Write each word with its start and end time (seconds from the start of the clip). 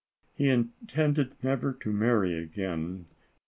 He 0.33 0.49
intended 0.49 1.35
never 1.43 1.71
to 1.73 1.93
marry 1.93 2.35
again. 2.35 3.05